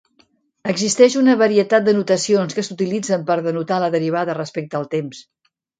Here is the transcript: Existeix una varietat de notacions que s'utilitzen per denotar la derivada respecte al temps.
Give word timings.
Existeix 0.71 1.17
una 1.21 1.35
varietat 1.43 1.85
de 1.89 1.95
notacions 1.99 2.59
que 2.59 2.67
s'utilitzen 2.71 3.29
per 3.31 3.39
denotar 3.51 3.83
la 3.87 3.95
derivada 3.99 4.39
respecte 4.45 4.83
al 4.83 4.95
temps. 4.99 5.27